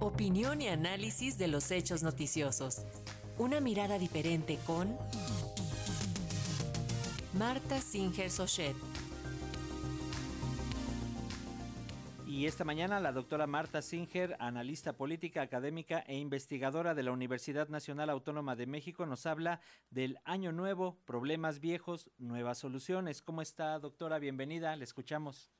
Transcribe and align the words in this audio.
Opinión 0.00 0.60
y 0.60 0.68
análisis 0.68 1.38
de 1.38 1.48
los 1.48 1.70
hechos 1.70 2.02
noticiosos. 2.02 2.84
Una 3.38 3.60
mirada 3.60 3.98
diferente 3.98 4.58
con 4.66 4.96
Marta 7.34 7.80
Singer 7.80 8.30
Sochet. 8.30 8.76
Y 12.32 12.46
esta 12.46 12.64
mañana 12.64 12.98
la 12.98 13.12
doctora 13.12 13.46
Marta 13.46 13.82
Singer, 13.82 14.36
analista 14.38 14.94
política, 14.94 15.42
académica 15.42 16.02
e 16.06 16.16
investigadora 16.16 16.94
de 16.94 17.02
la 17.02 17.12
Universidad 17.12 17.68
Nacional 17.68 18.08
Autónoma 18.08 18.56
de 18.56 18.66
México, 18.66 19.04
nos 19.04 19.26
habla 19.26 19.60
del 19.90 20.18
año 20.24 20.50
nuevo, 20.50 20.98
problemas 21.04 21.60
viejos, 21.60 22.10
nuevas 22.16 22.56
soluciones. 22.56 23.20
¿Cómo 23.20 23.42
está, 23.42 23.78
doctora? 23.78 24.18
Bienvenida, 24.18 24.74
le 24.76 24.84
escuchamos. 24.84 25.52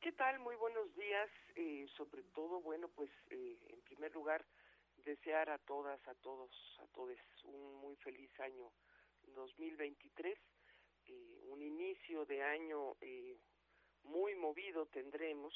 ¿Qué 0.00 0.12
tal? 0.12 0.38
Muy 0.38 0.54
buenos 0.56 0.94
días. 0.94 1.28
Eh, 1.56 1.86
sobre 1.96 2.22
todo, 2.34 2.60
bueno, 2.60 2.88
pues 2.94 3.10
eh, 3.30 3.58
en 3.68 3.80
primer 3.82 4.14
lugar, 4.14 4.44
desear 5.04 5.50
a 5.50 5.58
todas, 5.58 6.00
a 6.06 6.14
todos, 6.16 6.50
a 6.80 6.86
todos 6.88 7.16
un 7.44 7.74
muy 7.76 7.96
feliz 7.96 8.30
año 8.40 8.70
2023, 9.34 10.38
eh, 11.06 11.40
un 11.48 11.62
inicio 11.62 12.24
de 12.26 12.42
año 12.42 12.96
muy 14.04 14.34
movido 14.34 14.86
tendremos 14.86 15.52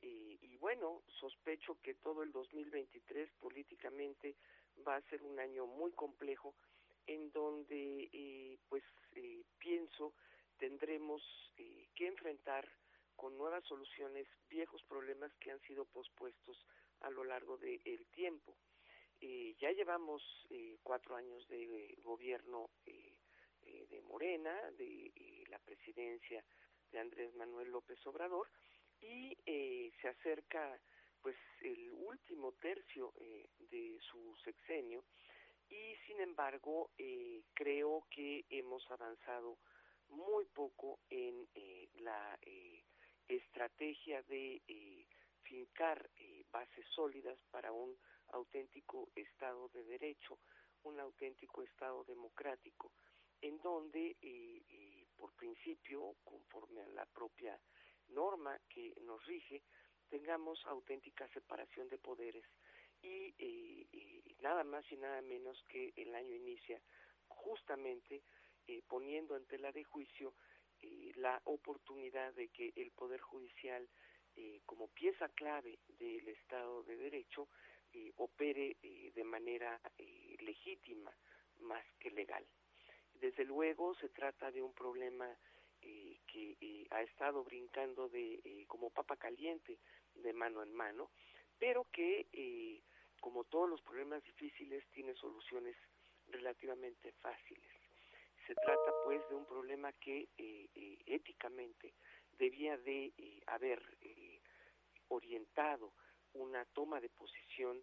y 0.00 0.56
bueno, 0.58 1.02
sospecho 1.20 1.78
que 1.80 1.94
todo 1.94 2.22
el 2.22 2.32
2023 2.32 3.30
políticamente 3.40 4.36
va 4.86 4.96
a 4.96 5.02
ser 5.02 5.22
un 5.22 5.38
año 5.38 5.66
muy 5.66 5.92
complejo 5.92 6.54
en 7.06 7.30
donde 7.32 8.08
eh, 8.12 8.58
pues 8.68 8.82
eh, 9.14 9.42
pienso 9.58 10.14
tendremos 10.58 11.22
eh, 11.56 11.88
que 11.94 12.06
enfrentar 12.06 12.66
con 13.16 13.36
nuevas 13.36 13.64
soluciones 13.64 14.26
viejos 14.48 14.82
problemas 14.84 15.32
que 15.40 15.50
han 15.50 15.60
sido 15.62 15.84
pospuestos 15.86 16.64
a 17.00 17.10
lo 17.10 17.24
largo 17.24 17.56
del 17.58 18.06
tiempo. 18.12 18.56
ya 19.60 19.70
llevamos 19.72 20.22
cuatro 20.82 21.16
años 21.16 21.46
de 21.48 21.96
gobierno 22.02 22.70
de 22.84 24.02
Morena, 24.02 24.54
de 24.72 25.44
la 25.48 25.58
presidencia 25.58 26.44
de 26.90 26.98
Andrés 26.98 27.34
Manuel 27.34 27.70
López 27.70 27.98
Obrador, 28.06 28.48
y 29.00 29.36
eh, 29.46 29.92
se 30.00 30.08
acerca 30.08 30.80
pues 31.20 31.36
el 31.62 31.90
último 31.90 32.52
tercio 32.52 33.12
eh, 33.16 33.48
de 33.70 33.98
su 34.00 34.36
sexenio 34.44 35.04
y 35.68 35.96
sin 36.06 36.20
embargo 36.20 36.90
eh, 36.98 37.42
creo 37.54 38.06
que 38.10 38.44
hemos 38.50 38.88
avanzado 38.90 39.58
muy 40.08 40.44
poco 40.46 41.00
en 41.10 41.48
la 42.04 42.38
estrategia 43.28 44.22
de 44.22 45.06
fincar 45.42 46.10
bases 46.50 46.86
sólidas 46.94 47.38
para 47.50 47.72
un 47.72 47.96
auténtico 48.28 49.08
Estado 49.14 49.68
de 49.68 49.84
Derecho, 49.84 50.38
un 50.84 51.00
auténtico 51.00 51.62
Estado 51.62 52.04
democrático, 52.04 52.92
en 53.40 53.58
donde, 53.58 54.16
por 55.16 55.32
principio, 55.34 56.16
conforme 56.24 56.82
a 56.82 56.88
la 56.88 57.06
propia 57.06 57.58
norma 58.08 58.58
que 58.68 58.94
nos 59.02 59.24
rige 59.26 59.62
tengamos 60.08 60.64
auténtica 60.66 61.28
separación 61.28 61.88
de 61.88 61.98
poderes. 61.98 62.44
Y, 63.02 63.34
eh, 63.38 63.86
nada 64.40 64.64
más 64.64 64.84
y 64.90 64.96
nada 64.96 65.20
menos 65.22 65.62
que 65.68 65.92
el 65.96 66.14
año 66.14 66.34
inicia 66.34 66.80
justamente 67.28 68.22
eh, 68.66 68.82
poniendo 68.88 69.36
en 69.36 69.46
tela 69.46 69.72
de 69.72 69.84
juicio 69.84 70.34
eh, 70.84 71.12
la 71.16 71.40
oportunidad 71.44 72.32
de 72.34 72.48
que 72.48 72.72
el 72.76 72.90
poder 72.92 73.20
judicial 73.20 73.88
como 74.66 74.88
pieza 74.88 75.28
clave 75.28 75.78
del 75.96 76.26
Estado 76.26 76.82
de 76.82 76.96
Derecho 76.96 77.46
opere 78.16 78.76
de 78.82 79.22
manera 79.22 79.80
legítima 80.40 81.16
más 81.60 81.84
que 82.00 82.10
legal. 82.10 82.44
Desde 83.14 83.44
luego 83.44 83.94
se 83.94 84.08
trata 84.08 84.50
de 84.50 84.60
un 84.60 84.74
problema 84.74 85.28
eh, 85.86 86.18
que 86.26 86.56
eh, 86.60 86.86
ha 86.90 87.02
estado 87.02 87.44
brincando 87.44 88.08
de 88.08 88.40
eh, 88.42 88.64
como 88.66 88.90
papa 88.90 89.16
caliente 89.16 89.78
de 90.14 90.32
mano 90.32 90.62
en 90.62 90.72
mano, 90.72 91.10
pero 91.58 91.86
que 91.92 92.82
como 93.20 93.44
todos 93.44 93.68
los 93.68 93.82
problemas 93.82 94.22
difíciles 94.22 94.84
tiene 94.92 95.14
soluciones 95.14 95.76
relativamente 96.28 97.12
fáciles. 97.20 97.83
Se 98.46 98.54
trata 98.54 98.92
pues 99.04 99.26
de 99.28 99.34
un 99.34 99.46
problema 99.46 99.92
que 99.92 100.28
éticamente 101.06 101.94
debía 102.38 102.76
de 102.78 103.12
haber 103.46 103.82
orientado 105.08 105.92
una 106.34 106.64
toma 106.66 107.00
de 107.00 107.08
posición 107.08 107.82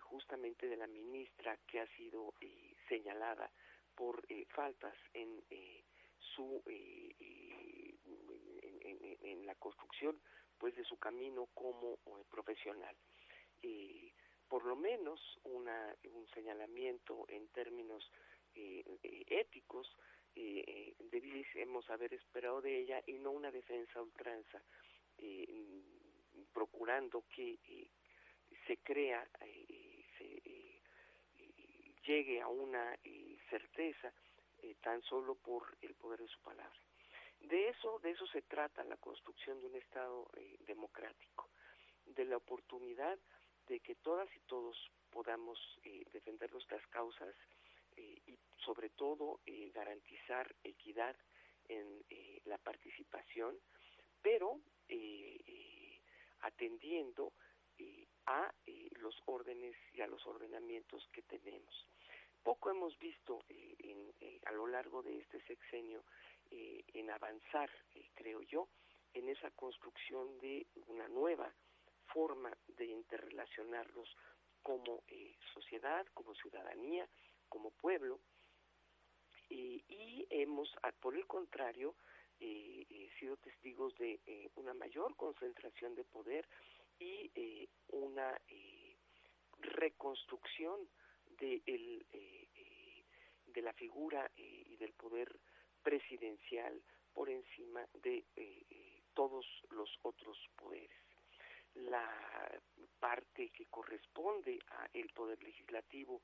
justamente 0.00 0.68
de 0.68 0.76
la 0.76 0.86
ministra 0.86 1.58
que 1.66 1.80
ha 1.80 1.86
sido 1.96 2.34
señalada 2.88 3.50
por 3.94 4.24
faltas 4.54 4.94
en 5.12 5.42
su 6.34 6.62
eh, 6.66 7.14
eh, 7.20 9.18
en, 9.22 9.46
la 9.46 9.54
construcción 9.56 10.20
pues 10.58 10.74
de 10.76 10.84
su 10.84 10.96
camino 10.98 11.48
como 11.54 11.94
eh, 11.94 12.24
profesional. 12.30 12.96
Por 14.48 14.64
lo 14.66 14.76
menos 14.76 15.20
una 15.44 15.96
un 16.12 16.28
señalamiento 16.28 17.24
en 17.28 17.48
términos 17.48 18.08
éticos 18.54 19.90
debíamos 20.34 21.88
haber 21.90 22.14
esperado 22.14 22.60
de 22.60 22.80
ella 22.80 23.02
y 23.06 23.14
no 23.14 23.30
una 23.30 23.50
defensa 23.50 24.02
ultranza 24.02 24.62
procurando 26.52 27.24
que 27.34 27.58
se 28.66 28.76
crea 28.78 29.28
se 30.18 30.80
llegue 32.04 32.40
a 32.40 32.48
una 32.48 32.96
certeza 33.48 34.12
eh, 34.64 34.76
tan 34.80 35.02
solo 35.02 35.34
por 35.34 35.76
el 35.82 35.94
poder 35.94 36.20
de 36.20 36.28
su 36.28 36.40
palabra. 36.40 36.80
De 37.40 37.68
eso, 37.68 37.98
de 37.98 38.12
eso 38.12 38.26
se 38.28 38.40
trata 38.40 38.82
la 38.84 38.96
construcción 38.96 39.60
de 39.60 39.66
un 39.66 39.76
Estado 39.76 40.26
eh, 40.36 40.56
democrático, 40.66 41.50
de 42.06 42.24
la 42.24 42.38
oportunidad 42.38 43.18
de 43.68 43.80
que 43.80 43.94
todas 43.96 44.28
y 44.34 44.40
todos 44.40 44.76
podamos 45.10 45.58
eh, 45.84 46.04
defender 46.12 46.50
nuestras 46.50 46.86
causas 46.86 47.34
y 47.96 48.38
sobre 48.64 48.90
todo 48.90 49.40
garantizar 49.72 50.54
equidad 50.62 51.16
en 51.68 52.04
la 52.44 52.58
participación, 52.58 53.58
pero 54.22 54.60
atendiendo 56.40 57.32
a 58.26 58.52
los 59.00 59.14
órdenes 59.26 59.76
y 59.92 60.00
a 60.00 60.06
los 60.06 60.24
ordenamientos 60.26 61.06
que 61.12 61.22
tenemos. 61.22 61.86
Poco 62.42 62.70
hemos 62.70 62.98
visto 62.98 63.44
eh, 63.48 63.74
eh, 64.20 64.40
a 64.44 64.52
lo 64.52 64.66
largo 64.66 65.02
de 65.02 65.18
este 65.18 65.40
sexenio 65.46 66.04
eh, 66.50 66.84
en 66.92 67.10
avanzar, 67.10 67.70
creo 68.14 68.42
yo, 68.42 68.68
en 69.14 69.28
esa 69.28 69.50
construcción 69.52 70.38
de 70.38 70.66
una 70.88 71.08
nueva 71.08 71.50
forma 72.12 72.52
de 72.76 72.86
interrelacionarlos 72.86 74.14
como 74.62 75.02
sociedad, 75.54 76.06
como 76.14 76.34
ciudadanía, 76.34 77.08
como 77.54 77.70
pueblo, 77.70 78.18
y 79.48 80.26
hemos, 80.28 80.68
por 81.00 81.14
el 81.14 81.24
contrario, 81.28 81.94
sido 83.20 83.36
testigos 83.36 83.94
de 83.94 84.18
una 84.56 84.74
mayor 84.74 85.14
concentración 85.14 85.94
de 85.94 86.02
poder 86.02 86.48
y 86.98 87.30
una 87.90 88.36
reconstrucción 89.60 90.88
de, 91.38 91.62
eh, 91.66 92.06
eh, 92.12 93.62
la 93.62 93.72
figura 93.74 94.30
eh, 94.36 94.64
y 94.66 94.76
del 94.76 94.92
poder 94.94 95.38
presidencial 95.80 96.82
por 97.12 97.30
encima 97.30 97.86
de 98.02 98.24
todos 99.14 99.46
los 99.70 99.88
otros 100.02 100.36
poderes. 100.56 100.90
La 101.74 102.60
parte 102.98 103.50
que 103.50 103.66
corresponde 103.66 104.58
a 104.70 104.88
el 104.92 105.08
poder 105.10 105.40
legislativo 105.42 106.20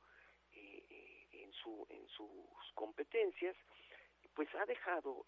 en, 1.51 1.53
su, 1.53 1.87
en 1.91 2.07
sus 2.09 2.73
competencias, 2.75 3.57
pues 4.35 4.49
ha 4.55 4.65
dejado 4.65 5.25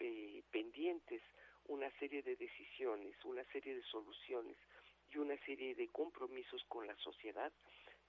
pendientes 0.51 1.21
una 1.67 1.89
serie 1.99 2.21
de 2.23 2.35
decisiones, 2.35 3.15
una 3.25 3.43
serie 3.45 3.75
de 3.75 3.83
soluciones 3.83 4.57
y 5.11 5.17
una 5.17 5.37
serie 5.45 5.75
de 5.75 5.89
compromisos 5.89 6.63
con 6.67 6.87
la 6.87 6.95
sociedad 6.97 7.51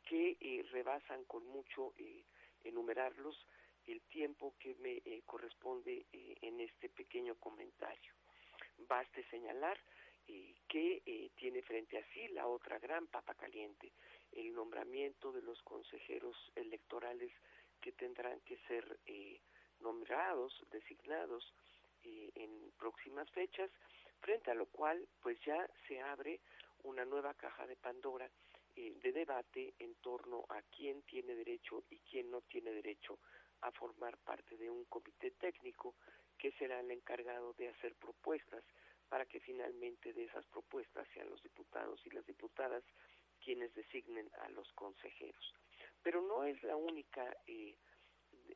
que 0.05 0.37
eh, 0.41 0.65
rebasan 0.71 1.25
con 1.25 1.47
mucho 1.47 1.95
eh, 1.99 2.25
enumerarlos 2.63 3.37
el 3.87 4.01
tiempo 4.03 4.55
que 4.59 4.75
me 4.77 5.03
eh, 5.05 5.23
corresponde 5.27 6.07
en 6.13 6.61
este 6.61 6.89
pequeño 6.89 7.35
comentario. 7.37 8.15
Baste 8.89 9.25
señalar 9.31 9.79
que 10.69 11.31
tiene 11.37 11.63
frente 11.63 11.99
a 11.99 12.07
sí 12.13 12.29
la 12.29 12.47
otra 12.47 12.79
gran 12.79 13.07
papa 13.07 13.35
caliente, 13.35 13.93
el 14.33 14.55
nombramiento 14.55 15.31
de 15.33 15.43
los 15.43 15.61
consejeros 15.63 16.35
electorales 16.57 17.31
que 17.85 17.93
tendrán 17.93 18.41
que 18.47 18.57
ser 18.67 18.99
nombrados, 19.81 20.59
designados 20.71 21.53
en 22.03 22.73
próximas 22.79 23.31
fechas, 23.33 23.71
frente 24.21 24.51
a 24.51 24.55
lo 24.55 24.65
cual 24.65 25.07
pues 25.21 25.39
ya 25.45 25.69
se 25.87 26.01
abre 26.01 26.41
una 26.85 27.05
nueva 27.05 27.35
caja 27.35 27.67
de 27.67 27.77
Pandora 27.77 28.31
de 28.75 29.13
debate 29.13 29.75
en 29.79 29.95
torno 29.97 30.47
a 30.49 30.63
quién 30.75 31.03
tiene 31.03 31.35
derecho 31.35 31.85
y 31.91 31.99
quién 31.99 32.31
no 32.31 32.41
tiene 32.41 32.73
derecho 32.73 33.19
a 33.61 33.71
formar 33.73 34.17
parte 34.17 34.57
de 34.57 34.71
un 34.71 34.87
comité 34.87 35.33
técnico 35.33 35.95
que 36.39 36.53
será 36.53 36.81
el 36.81 36.91
encargado 36.91 37.53
de 37.53 37.69
hacer 37.69 37.95
propuestas 37.97 38.65
para 39.11 39.27
que 39.27 39.41
finalmente 39.41 40.15
de 40.15 40.25
esas 40.25 40.47
propuestas 40.47 41.07
sean 41.13 41.29
los 41.29 41.43
diputados 41.43 42.01
y 42.07 42.11
las 42.11 42.25
diputadas 42.25 42.83
quienes 43.45 43.75
designen 43.75 44.31
a 44.41 44.49
los 44.49 44.73
consejeros. 44.73 45.64
Pero 46.05 46.23
no 46.23 46.45
es 46.45 46.63
la 46.63 46.77
única 46.77 47.25
eh, 47.49 47.75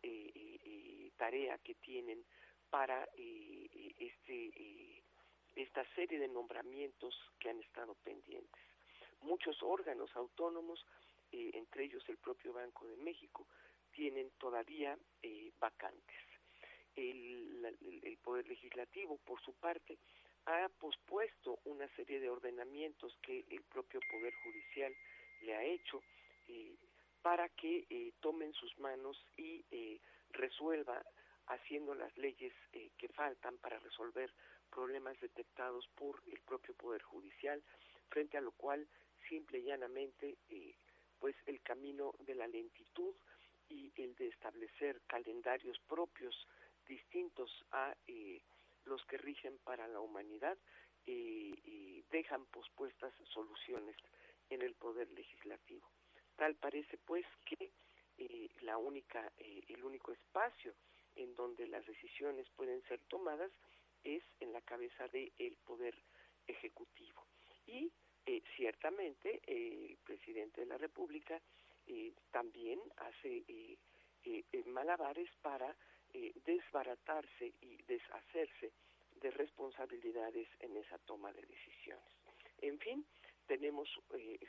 eh, 0.02 0.32
eh, 0.34 1.10
tarea 1.16 1.58
que 1.58 1.74
tienen 1.74 2.24
para 2.70 3.08
este, 3.16 5.02
esta 5.56 5.84
serie 5.94 6.20
de 6.20 6.28
nombramientos 6.28 7.14
que 7.40 7.50
han 7.50 7.58
estado 7.60 7.96
pendientes. 8.04 8.62
Muchos 9.22 9.60
órganos 9.62 10.14
autónomos, 10.14 10.84
entre 11.32 11.84
ellos 11.84 12.04
el 12.08 12.18
propio 12.18 12.52
Banco 12.52 12.86
de 12.86 12.98
México, 12.98 13.48
tienen 13.90 14.30
todavía 14.38 14.96
vacantes. 15.58 16.16
el, 16.94 18.18
Poder 18.22 18.46
Legislativo, 18.46 19.16
por 19.24 19.40
su 19.40 19.54
parte, 19.54 19.98
ha 20.44 20.68
pospuesto 20.78 21.58
una 21.64 21.88
serie 21.96 22.20
de 22.20 22.28
ordenamientos 22.30 23.16
que 23.22 23.44
el 23.50 23.62
propio 23.64 24.00
Poder 24.10 24.34
Judicial 24.44 24.94
le 25.42 25.54
ha 25.54 25.62
hecho 25.62 26.02
eh, 26.48 26.74
para 27.22 27.48
que 27.50 27.86
eh, 27.90 28.12
tomen 28.20 28.52
sus 28.54 28.76
manos 28.78 29.16
y 29.36 29.64
eh, 29.70 30.00
resuelva 30.30 31.02
haciendo 31.46 31.94
las 31.94 32.16
leyes 32.18 32.52
que 32.98 33.08
faltan 33.08 33.56
para 33.58 33.78
resolver 33.78 34.30
problemas 34.70 35.18
detectados 35.20 35.88
por 35.94 36.22
el 36.26 36.40
propio 36.40 36.74
Poder 36.74 37.02
Judicial, 37.02 37.62
frente 38.10 38.36
a 38.36 38.42
lo 38.42 38.52
cual 38.52 38.86
simple 39.30 39.60
y 39.60 39.62
llanamente 39.62 40.36
pues 41.18 41.34
el 41.46 41.62
camino 41.62 42.14
de 42.26 42.34
la 42.34 42.46
lentitud 42.46 43.14
y 43.70 43.90
el 43.96 44.14
de 44.16 44.28
establecer 44.28 45.00
calendarios 45.06 45.78
propios 45.88 46.36
distintos 46.86 47.50
a 47.72 47.96
los 48.84 49.02
que 49.06 49.16
rigen 49.16 49.56
para 49.64 49.88
la 49.88 50.00
humanidad 50.00 50.58
dejan 52.10 52.44
pospuestas 52.46 53.14
soluciones 53.32 53.96
en 54.50 54.60
el 54.60 54.74
poder 54.74 55.10
legislativo. 55.12 55.88
Tal 56.38 56.54
parece 56.54 56.96
pues 56.98 57.26
que 57.44 57.72
eh, 58.16 58.48
la 58.60 58.78
única, 58.78 59.32
eh, 59.38 59.64
el 59.68 59.82
único 59.82 60.12
espacio 60.12 60.72
en 61.16 61.34
donde 61.34 61.66
las 61.66 61.84
decisiones 61.84 62.48
pueden 62.50 62.80
ser 62.84 63.00
tomadas 63.08 63.50
es 64.04 64.22
en 64.38 64.52
la 64.52 64.60
cabeza 64.60 65.08
del 65.08 65.56
poder 65.66 65.96
ejecutivo. 66.46 67.26
Y 67.66 67.90
eh, 68.24 68.40
ciertamente 68.56 69.40
el 69.46 69.98
presidente 70.04 70.60
de 70.60 70.68
la 70.68 70.78
República 70.78 71.42
también 72.30 72.78
hace 72.96 73.42
malabares 74.66 75.30
para 75.40 75.74
desbaratarse 76.44 77.54
y 77.62 77.82
deshacerse 77.84 78.72
de 79.22 79.30
responsabilidades 79.30 80.48
en 80.60 80.76
esa 80.76 80.98
toma 80.98 81.32
de 81.32 81.40
decisiones. 81.40 82.12
En 82.58 82.78
fin, 82.78 83.06
tenemos 83.46 83.88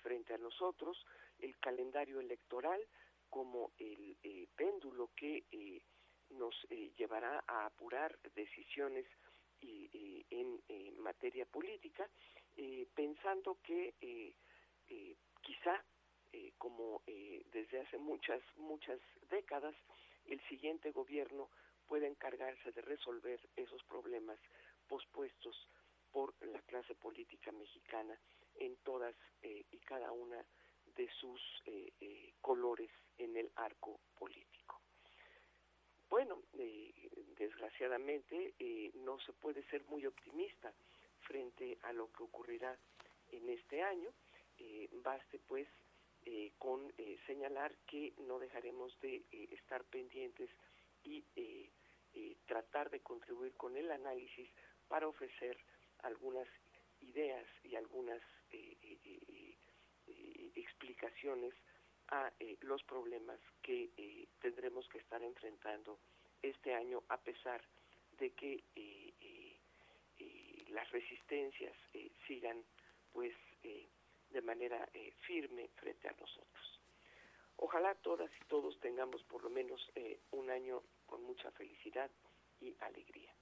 frente 0.03 0.33
a 0.33 0.37
nosotros 0.37 0.97
el 1.39 1.57
calendario 1.59 2.19
electoral 2.19 2.81
como 3.29 3.71
el 3.77 4.17
eh, 4.23 4.47
péndulo 4.55 5.11
que 5.15 5.43
nos 6.31 6.55
llevará 6.97 7.43
a 7.47 7.65
apurar 7.65 8.17
decisiones 8.35 9.05
en 9.61 10.99
materia 11.01 11.45
política, 11.45 12.07
pensando 12.93 13.57
que 13.63 13.95
quizá, 15.41 15.83
como 16.57 17.01
desde 17.05 17.81
hace 17.81 17.97
muchas, 17.97 18.41
muchas 18.57 18.99
décadas, 19.29 19.75
el 20.27 20.39
siguiente 20.47 20.91
gobierno 20.91 21.49
pueda 21.87 22.07
encargarse 22.07 22.71
de 22.71 22.81
resolver 22.81 23.39
esos 23.55 23.83
problemas 23.85 24.39
pospuestos 24.87 25.55
por 26.11 26.33
la 26.45 26.61
clase 26.61 26.93
política 26.95 27.51
mexicana 27.51 28.17
en 28.55 28.77
todas 28.77 29.15
eh, 29.41 29.65
y 29.71 29.79
cada 29.79 30.11
una 30.11 30.37
de 30.37 30.45
sus 31.07 31.41
eh, 31.65 31.93
eh, 32.01 32.33
colores 32.41 32.89
en 33.17 33.37
el 33.37 33.49
arco 33.55 33.99
político. 34.17 34.81
Bueno, 36.09 36.41
desgraciadamente 37.37 38.55
no 38.95 39.19
se 39.19 39.31
puede 39.33 39.63
ser 39.69 39.83
muy 39.85 40.05
optimista 40.07 40.73
frente 41.21 41.77
a 41.83 41.93
lo 41.93 42.11
que 42.11 42.23
ocurrirá 42.23 42.75
en 43.31 43.47
este 43.49 43.83
año. 43.83 44.11
baste 45.03 45.39
pues 45.47 45.67
eh, 46.25 46.51
con 46.57 46.93
eh, 46.97 47.17
señalar 47.25 47.73
que 47.87 48.13
no 48.27 48.39
dejaremos 48.39 48.99
de 48.99 49.23
eh, 49.31 49.47
estar 49.51 49.83
pendientes 49.85 50.49
y 51.03 51.23
tratar 52.45 52.89
de 52.89 52.99
contribuir 52.99 53.53
con 53.53 53.77
el 53.77 53.89
análisis 53.89 54.49
para 54.87 55.07
ofrecer 55.07 55.57
algunas 56.03 56.47
ideas 56.99 57.45
y 57.63 57.75
algunas 57.75 58.21
explicaciones 60.55 61.53
a 62.09 62.31
los 62.61 62.83
problemas 62.83 63.39
que 63.61 64.27
tendremos 64.39 64.87
que 64.89 64.97
estar 64.97 65.21
enfrentando 65.21 65.99
este 66.41 66.73
año 66.73 67.03
a 67.09 67.17
pesar 67.17 67.61
de 68.17 68.31
que 68.31 68.63
las 70.69 70.89
resistencias 70.91 71.75
sigan 72.27 72.63
pues 73.11 73.33
de 74.29 74.41
manera 74.41 74.87
eh, 74.93 75.13
firme 75.21 75.69
frente 75.75 76.07
a 76.07 76.15
nosotros. 76.19 76.81
Ojalá 77.57 77.95
todas 77.95 78.31
y 78.39 78.45
todos 78.45 78.79
tengamos 78.79 79.23
por 79.23 79.43
lo 79.43 79.49
menos 79.49 79.81
eh, 79.95 80.19
un 80.31 80.49
año 80.49 80.81
con 81.05 81.23
mucha 81.23 81.51
felicidad 81.51 82.09
y 82.61 82.75
alegría. 82.79 83.33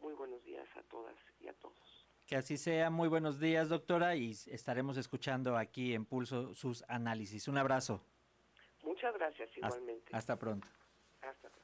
Muy 0.00 0.14
buenos 0.14 0.42
días 0.44 0.68
a 0.76 0.82
todas 0.82 1.16
y 1.40 1.48
a 1.48 1.54
todos. 1.54 2.01
Que 2.26 2.36
así 2.36 2.56
sea. 2.56 2.90
Muy 2.90 3.08
buenos 3.08 3.40
días, 3.40 3.68
doctora, 3.68 4.16
y 4.16 4.30
estaremos 4.46 4.96
escuchando 4.96 5.56
aquí 5.56 5.94
en 5.94 6.04
Pulso 6.04 6.54
sus 6.54 6.84
análisis. 6.88 7.48
Un 7.48 7.58
abrazo. 7.58 8.04
Muchas 8.82 9.14
gracias 9.14 9.50
igualmente. 9.56 10.14
Hasta, 10.14 10.38
pronto. 10.38 10.66
Hasta 11.20 11.48
pronto. 11.48 11.61